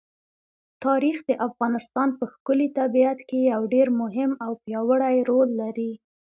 [0.85, 5.91] تاریخ د افغانستان په ښکلي طبیعت کې یو ډېر مهم او پیاوړی رول لري.